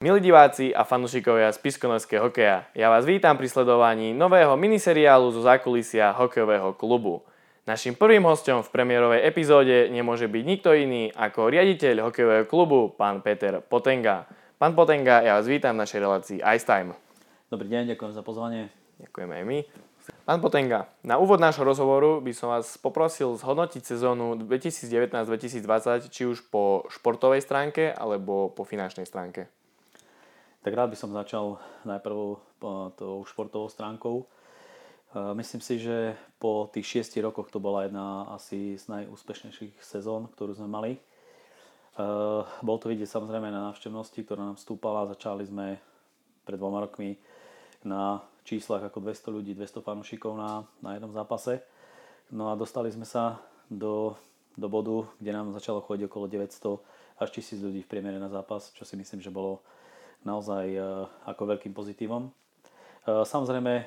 [0.00, 6.16] Milí diváci a fanúšikovia spiskonorského hokeja, ja vás vítam pri sledovaní nového miniseriálu zo zákulisia
[6.16, 7.20] hokejového klubu.
[7.68, 13.20] Našim prvým hostom v premiérovej epizóde nemôže byť nikto iný ako riaditeľ hokejového klubu, pán
[13.20, 14.24] Peter Potenga.
[14.56, 16.96] Pán Potenga, ja vás vítam v našej relácii Ice Time.
[17.52, 18.72] Dobrý deň, ďakujem za pozvanie.
[19.04, 19.58] Ďakujeme aj my.
[20.24, 26.48] Pán Potenga, na úvod nášho rozhovoru by som vás poprosil zhodnotiť sezónu 2019-2020 či už
[26.48, 29.59] po športovej stránke alebo po finančnej stránke.
[30.60, 31.56] Tak rád by som začal
[31.88, 32.36] najprv
[32.92, 34.28] tou športovou stránkou.
[35.32, 40.52] Myslím si, že po tých 6 rokoch to bola jedna asi z najúspešnejších sezón, ktorú
[40.52, 40.92] sme mali.
[42.60, 45.08] Bol to vidieť samozrejme na návštevnosti, ktorá nám stúpala.
[45.08, 45.80] Začali sme
[46.44, 47.16] pred dvoma rokmi
[47.80, 51.64] na číslach ako 200 ľudí, 200 fanúšikov na, na jednom zápase.
[52.28, 53.40] No a dostali sme sa
[53.72, 54.12] do,
[54.60, 58.68] do bodu, kde nám začalo chodiť okolo 900 až 1000 ľudí v priemere na zápas,
[58.76, 59.64] čo si myslím, že bolo
[60.24, 60.80] naozaj e,
[61.26, 62.28] ako veľkým pozitívom.
[62.28, 62.30] E,
[63.24, 63.84] samozrejme, e,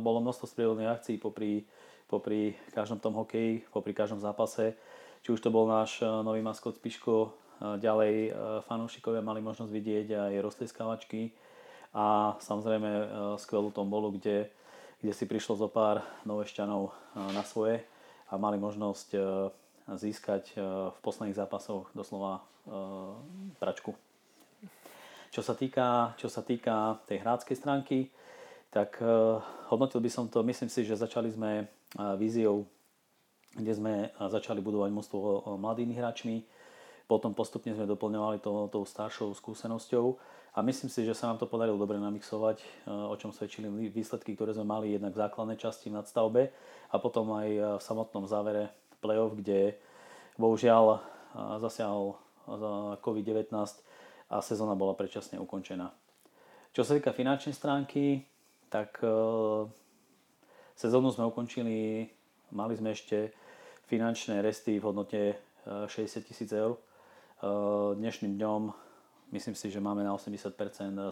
[0.00, 1.64] bolo množstvo sprievodných akcií popri,
[2.08, 4.76] popri každom tom hokeji, popri každom zápase.
[5.22, 7.30] Či už to bol náš nový maskot Spiško,
[7.62, 8.34] ďalej
[8.66, 11.30] fanúšikovia mali možnosť vidieť aj rozteskávačky
[11.94, 12.90] a samozrejme
[13.38, 14.50] skvelú tombolu, kde,
[14.98, 16.90] kde si prišlo zo pár novešťanov
[17.38, 17.86] na svoje
[18.26, 19.14] a mali možnosť
[19.94, 20.58] získať
[20.90, 22.42] v posledných zápasoch doslova
[23.62, 23.94] pračku.
[25.32, 28.12] Čo sa týka, čo sa týka tej hráckej stránky,
[28.68, 29.40] tak uh,
[29.72, 32.68] hodnotil by som to, myslím si, že začali sme uh, víziou,
[33.56, 36.44] kde sme uh, začali budovať mústvo mladými hráčmi,
[37.08, 40.20] potom postupne sme doplňovali to, tou staršou skúsenosťou
[40.52, 44.52] a myslím si, že sa nám to podarilo dobre namixovať, o čom svedčili výsledky, ktoré
[44.52, 46.52] sme mali jednak v základnej časti v nadstavbe
[46.92, 48.68] a potom aj v samotnom závere
[49.00, 49.76] play-off, kde
[50.36, 51.00] bohužiaľ
[51.60, 52.20] zasiahol
[53.00, 53.48] COVID-19
[54.32, 55.92] a sezóna bola predčasne ukončená.
[56.72, 58.24] Čo sa týka finančnej stránky,
[58.72, 59.12] tak e,
[60.72, 62.08] sezónu sme ukončili,
[62.56, 63.36] mali sme ešte
[63.92, 65.36] finančné resty v hodnote
[65.68, 66.72] 60 e, tisíc eur.
[66.72, 66.80] E,
[68.00, 68.62] dnešným dňom
[69.36, 70.56] myslím si, že máme na 80%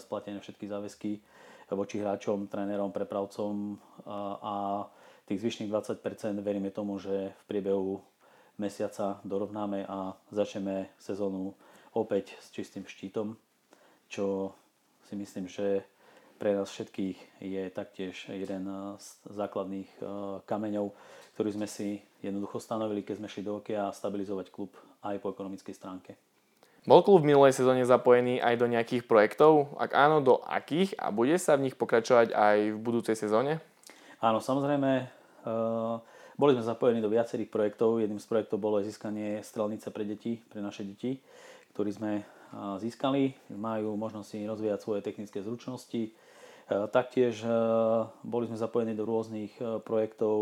[0.00, 1.12] splatené všetky záväzky
[1.76, 3.78] voči hráčom, trénerom, prepravcom
[4.42, 4.82] a
[5.22, 6.02] tých zvyšných 20%
[6.42, 8.02] veríme tomu, že v priebehu
[8.58, 11.54] mesiaca dorovnáme a začneme sezónu
[11.94, 13.34] opäť s čistým štítom,
[14.10, 14.54] čo
[15.10, 15.82] si myslím, že
[16.40, 18.64] pre nás všetkých je taktiež jeden
[18.96, 20.06] z základných eh,
[20.48, 20.94] kameňov,
[21.36, 24.72] ktorý sme si jednoducho stanovili, keď sme šli do okia a stabilizovať klub
[25.04, 26.16] aj po ekonomickej stránke.
[26.88, 29.76] Bol klub v minulej sezóne zapojený aj do nejakých projektov?
[29.76, 30.96] Ak áno, do akých?
[30.96, 33.60] A bude sa v nich pokračovať aj v budúcej sezóne?
[34.24, 34.90] Áno, samozrejme.
[35.44, 35.96] Eh,
[36.40, 38.00] boli sme zapojení do viacerých projektov.
[38.00, 41.20] Jedným z projektov bolo aj získanie strelnice pre deti, pre naše deti
[41.72, 42.12] ktorý sme
[42.82, 43.34] získali.
[43.54, 46.10] Majú možnosť si rozvíjať svoje technické zručnosti.
[46.70, 47.42] Taktiež
[48.22, 50.38] boli sme zapojení do rôznych projektov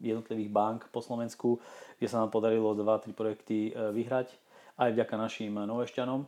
[0.00, 1.60] jednotlivých bank po Slovensku,
[1.96, 4.32] kde sa nám podarilo 2-3 projekty vyhrať
[4.76, 6.20] aj vďaka našim novešťanom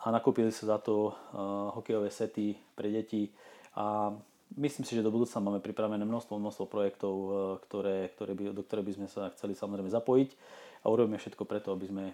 [0.00, 1.12] a nakúpili sa za to
[1.76, 3.28] hokejové sety pre deti
[3.76, 4.16] a
[4.56, 7.14] myslím si, že do budúcna máme pripravené množstvo, množstvo projektov,
[7.68, 10.30] ktoré, ktoré by, do ktoré by sme sa chceli samozrejme zapojiť
[10.84, 12.04] a urobíme všetko preto, aby sme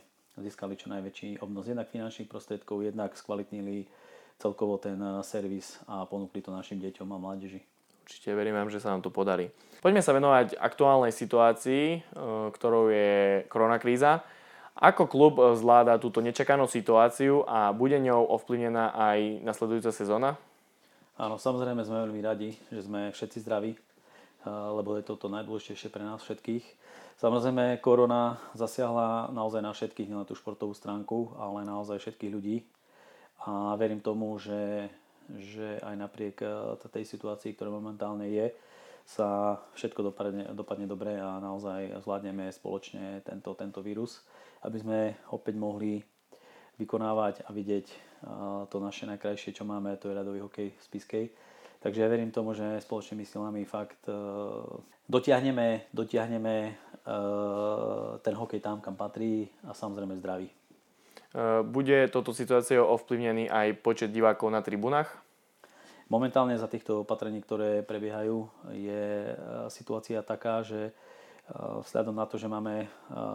[0.40, 3.86] získali čo najväčší obnos jednak finančných prostriedkov, jednak skvalitnili
[4.38, 7.60] celkovo ten eh, servis a ponúkli to našim deťom a mládeži.
[8.08, 9.52] Určite verím vám, že sa nám to podarí.
[9.84, 12.00] Poďme sa venovať aktuálnej situácii, eh,
[12.54, 14.24] ktorou je koronakríza.
[14.78, 20.38] Ako klub zvláda túto nečakanú situáciu a bude ňou ovplyvnená aj nasledujúca sezóna?
[21.18, 23.80] Áno, samozrejme sme veľmi radi, že sme všetci zdraví, eh,
[24.48, 26.64] lebo je toto najdôležitejšie pre nás všetkých.
[27.18, 32.62] Samozrejme, korona zasiahla naozaj na všetkých, nielen tú športovú stránku, ale naozaj všetkých ľudí.
[33.42, 34.86] A verím tomu, že,
[35.26, 38.54] že aj napriek eh, tej situácii, ktorá momentálne je,
[39.02, 44.22] sa všetko dopadne, dopadne dobre a naozaj zvládneme spoločne tento, tento vírus,
[44.62, 44.98] aby sme
[45.34, 45.98] opäť mohli
[46.78, 47.98] vykonávať a vidieť eh,
[48.70, 51.24] to naše najkrajšie, čo máme, to je radový hokej z Piskej.
[51.78, 54.14] Takže ja verím tomu, že spoločnými silami fakt eh,
[55.06, 56.74] dotiahneme, dotiahneme
[57.08, 60.52] Eh, ten hokej tam, kam patrí a samozrejme zdraví.
[60.52, 65.08] Eh, bude toto situáciou ovplyvnený aj počet divákov na tribunách?
[66.12, 69.36] Momentálne za týchto opatrení, ktoré prebiehajú, je
[69.68, 70.96] situácia taká, že
[71.84, 72.88] vzhľadom na to, že máme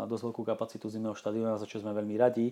[0.10, 2.50] dosť veľkú kapacitu zimného štadióna, za čo sme veľmi radi,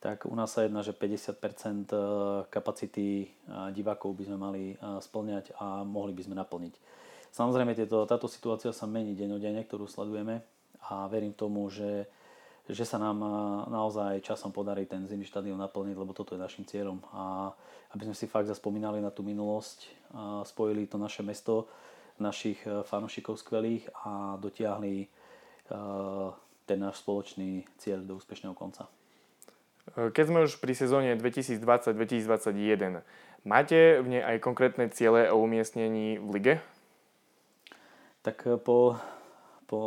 [0.00, 3.32] tak u nás sa jedná, že 50% kapacity
[3.72, 6.74] divákov by sme mali splňať a mohli by sme naplniť.
[7.32, 10.44] Samozrejme, tieto, táto situácia sa mení dennodenne, ktorú sledujeme
[10.86, 12.06] a verím tomu, že
[12.66, 13.22] že sa nám
[13.70, 16.98] naozaj časom podarí ten zimný štadión naplniť, lebo toto je našim cieľom.
[17.14, 17.54] A
[17.94, 19.86] aby sme si fakt zaspomínali na tú minulosť,
[20.42, 21.70] spojili to naše mesto,
[22.18, 25.06] našich fanošikov skvelých a dotiahli
[26.66, 28.90] ten náš spoločný cieľ do úspešného konca.
[29.96, 33.00] Keď sme už pri sezóne 2020-2021,
[33.48, 36.54] máte v nej aj konkrétne ciele o umiestnení v lige?
[38.20, 39.00] Tak eh, po,
[39.64, 39.80] po,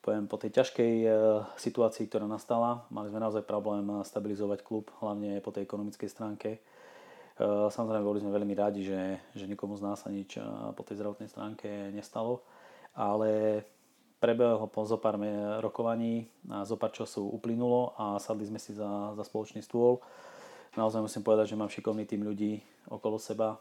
[0.00, 1.12] poviem, po tej ťažkej eh,
[1.60, 6.64] situácii, ktorá nastala, mali sme naozaj problém eh, stabilizovať klub, hlavne po tej ekonomickej stránke.
[7.40, 10.36] Samozrejme, boli sme veľmi radi, že, že nikomu z nás sa nič
[10.76, 12.44] po tej zdravotnej stránke nestalo,
[12.92, 13.64] ale
[14.20, 15.16] prebehlo po zo pár
[15.64, 20.04] rokovaní a zo pár času uplynulo a sadli sme si za, za spoločný stôl.
[20.76, 23.58] Naozaj musím povedať, že mám šikovný tým ľudí okolo seba.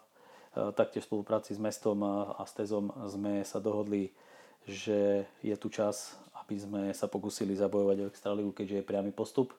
[0.53, 4.13] E, taktiež v spolupráci s mestom a s Tezom sme sa dohodli,
[4.67, 9.55] že je tu čas, aby sme sa pokúsili zabojovať o Extraligu, keďže je priamy postup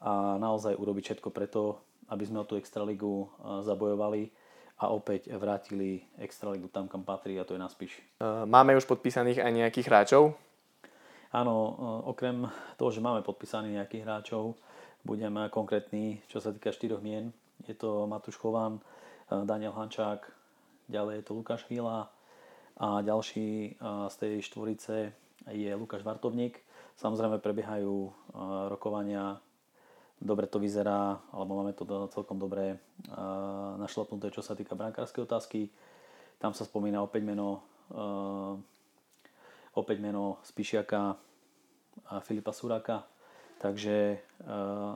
[0.00, 4.45] a naozaj urobiť všetko preto, aby sme o tú Extraligu e, zabojovali
[4.76, 7.96] a opäť vrátili Extraligu tam, kam patrí a to je na Spiš.
[8.44, 10.36] Máme už podpísaných aj nejakých hráčov?
[11.32, 11.56] Áno,
[12.04, 12.44] okrem
[12.76, 14.56] toho, že máme podpísaných nejakých hráčov,
[15.00, 17.32] budem konkrétny, čo sa týka štyroch mien.
[17.64, 18.78] Je to Matúš Chovan,
[19.28, 20.28] Daniel Hančák,
[20.92, 22.12] ďalej je to Lukáš Chvíla
[22.76, 25.12] a ďalší z tej štvorice
[25.50, 26.60] je Lukáš Vartovník.
[27.00, 28.12] Samozrejme prebiehajú
[28.68, 29.40] rokovania
[30.16, 32.80] dobre to vyzerá, alebo máme to celkom dobre
[33.76, 35.68] našlapnuté, čo sa týka brankárskej otázky.
[36.36, 37.64] Tam sa spomína opäť meno,
[39.76, 41.16] opäť meno Spišiaka
[42.12, 43.08] a Filipa Suraka.
[43.56, 44.20] Takže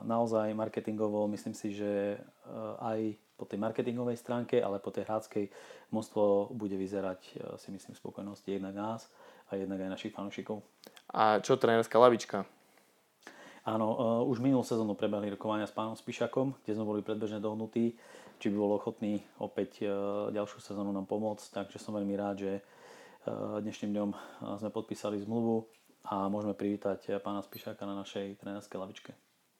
[0.05, 2.21] naozaj marketingovo myslím si, že
[2.77, 5.49] aj po tej marketingovej stránke, ale po tej hráckej
[5.89, 9.09] množstvo bude vyzerať si myslím spokojnosti jednak nás
[9.49, 10.61] a jednak aj našich fanúšikov.
[11.09, 12.45] A čo trénerská lavička?
[13.61, 17.93] Áno, uh, už minulú sezónu prebehli rokovania s pánom Spišakom, kde sme boli predbežne dohnutí,
[18.41, 22.53] či by bol ochotný opäť uh, ďalšiu sezónu nám pomôcť, takže som veľmi rád, že
[22.57, 24.09] uh, dnešným dňom
[24.57, 25.69] sme podpísali zmluvu
[26.09, 29.13] a môžeme privítať pána Spišaka na našej trénerskej lavičke.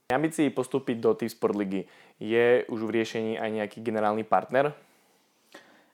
[0.09, 1.85] Ambícii postúpiť do Team Sport Ligy
[2.17, 4.73] je už v riešení aj nejaký generálny partner?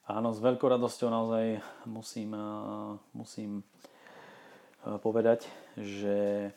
[0.07, 2.31] Áno, s veľkou radosťou naozaj musím,
[3.12, 3.68] musím
[5.04, 6.50] povedať, že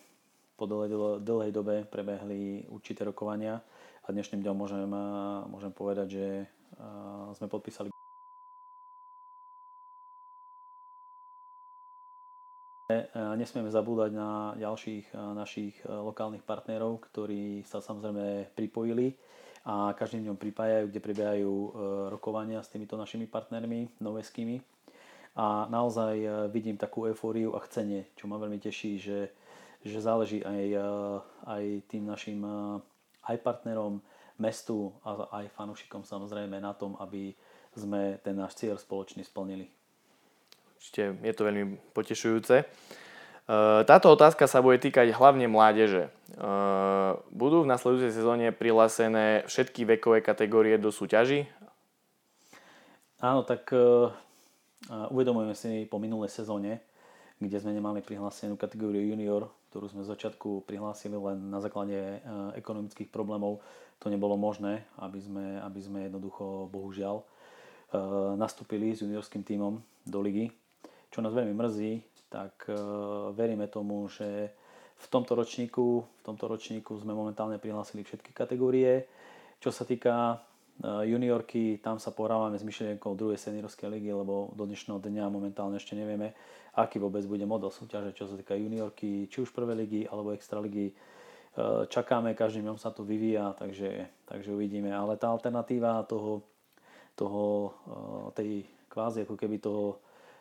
[0.60, 3.64] po dlhej, dobe prebehli určité rokovania
[4.04, 4.84] a dnešným dňom môžem,
[5.48, 6.26] môžem povedať, že
[7.32, 7.88] sme podpísali
[13.40, 19.16] Nesmieme zabúdať na ďalších našich lokálnych partnerov, ktorí sa samozrejme pripojili
[19.64, 21.54] a každým dňom pripájajú, kde prebiehajú
[22.12, 24.60] rokovania s týmito našimi partnermi noveskými.
[25.38, 29.30] A naozaj vidím takú eufóriu a chcenie, čo ma veľmi teší, že
[29.84, 30.84] že záleží aj, eh,
[31.48, 34.00] aj tým našim eh, aj partnerom,
[34.40, 37.36] mestu a aj fanúšikom samozrejme na tom, aby
[37.76, 39.68] sme ten náš cieľ spoločný splnili.
[40.80, 42.64] Určite je to veľmi potešujúce.
[42.64, 46.12] Eh, táto otázka sa bude týkať hlavne mládeže.
[47.34, 51.44] Budú v nasledujúcej sezóne prihlásené všetky vekové kategórie do súťaží?
[53.20, 53.68] Áno, tak
[54.88, 56.80] uvedomujeme si po minulej sezóne,
[57.42, 62.19] kde sme nemali prihlásenú kategóriu junior, ktorú sme z začiatku prihlásili len na základe e,
[62.58, 63.62] ekonomických problémov.
[64.02, 67.25] To nebolo možné, aby sme, aby sme jednoducho, bohužiaľ, e,
[68.35, 70.50] nastúpili s juniorským tímom do ligy.
[71.14, 72.75] Čo nás veľmi mrzí, tak e,
[73.30, 74.50] veríme tomu, že
[75.00, 79.06] v tomto ročníku, v tomto ročníku sme momentálne prihlásili všetky kategórie.
[79.62, 80.42] Čo sa týka
[80.80, 85.92] juniorky, tam sa pohrávame s myšlienkou druhej seniorskej ligy, lebo do dnešného dňa momentálne ešte
[85.92, 86.32] nevieme,
[86.72, 90.90] aký vôbec bude model súťaže, čo sa týka juniorky, či už prvej ligy alebo extraligy.
[90.90, 90.94] E,
[91.84, 94.88] čakáme, každým dňom sa to vyvíja, takže, takže uvidíme.
[94.88, 96.49] Ale tá alternatíva toho,
[97.12, 97.70] toho e,
[98.32, 98.50] tej
[98.88, 100.00] kvázi ako keby toho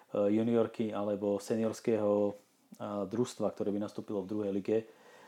[0.09, 2.33] juniorky alebo seniorského
[2.81, 4.77] družstva, ktoré by nastúpilo v druhej lige,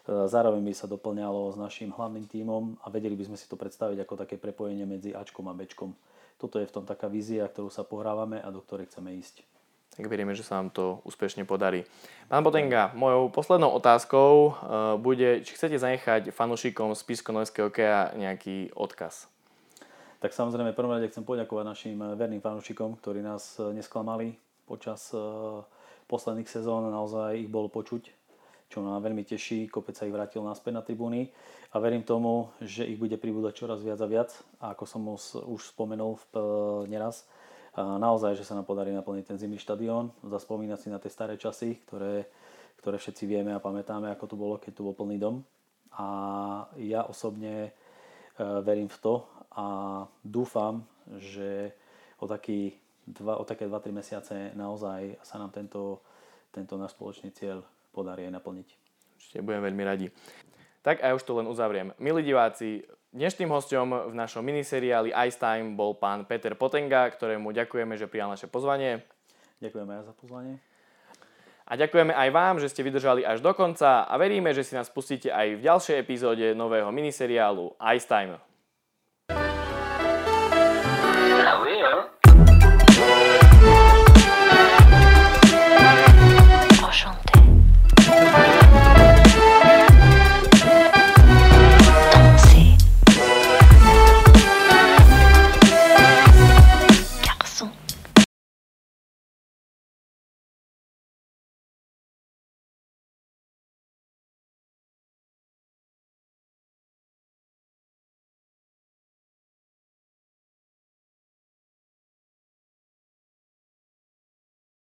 [0.08, 4.01] zároveň by sa doplňalo s našim hlavným tímom a vedeli by sme si to predstaviť
[4.01, 5.93] ako také prepojenie medzi Ačkom a Bčkom.
[6.41, 9.46] Toto je v tom taká vízia, ktorú sa pohrávame a do ktorej chceme ísť
[9.91, 11.84] tak veríme, že sa vám to úspešne podarí.
[12.31, 14.55] Pán Botenga, mojou poslednou otázkou uh,
[14.96, 19.27] bude, či chcete zanechať fanúšikom z Pisko-Nojského hokeja nejaký odkaz.
[20.24, 25.12] Tak samozrejme, prvom rade chcem poďakovať našim eh, verným fanúšikom, ktorí nás nesklamali počas
[26.08, 26.88] posledných sezón.
[26.88, 28.08] Naozaj ich bolo počuť,
[28.72, 29.68] čo ma veľmi teší.
[29.68, 31.28] Kopec sa ich vrátil naspäť na tribúny
[31.70, 34.32] a verím tomu, že ich bude pribúdať čoraz viac a viac.
[34.63, 35.04] A ako som
[35.51, 36.24] už spomenul v,
[36.88, 37.28] neraz,
[37.75, 41.84] naozaj, že sa nám podarí naplniť ten zimný štadión, zaspomínať si na tie staré časy,
[41.88, 42.28] ktoré,
[42.80, 45.44] ktoré všetci vieme a pamätáme, ako to bolo, keď tu bol plný dom.
[46.00, 46.08] A
[46.80, 47.72] ja osobne e,
[48.63, 49.13] verím v to
[49.51, 49.68] a
[50.24, 50.88] dúfam,
[51.20, 51.75] že
[52.20, 56.00] o, taký dva, o také 2-3 mesiace naozaj sa nám tento,
[56.56, 58.68] tento náš spoločný cieľ podarí aj naplniť.
[59.20, 60.08] Určite budem veľmi radi.
[60.82, 61.94] Tak a ja už to len uzavriem.
[62.02, 62.82] Milí diváci,
[63.14, 68.34] dnešným hostom v našom miniseriáli Ice Time bol pán Peter Potenga, ktorému ďakujeme, že prijal
[68.34, 69.06] naše pozvanie.
[69.62, 70.58] Ďakujeme aj za pozvanie.
[71.70, 74.90] A ďakujeme aj vám, že ste vydržali až do konca a veríme, že si nás
[74.90, 78.42] pustíte aj v ďalšej epizóde nového miniseriálu Ice Time.